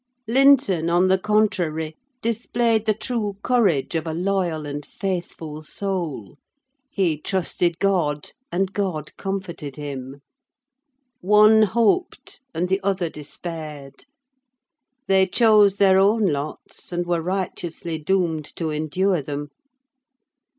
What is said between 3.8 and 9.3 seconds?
of a loyal and faithful soul: he trusted God; and God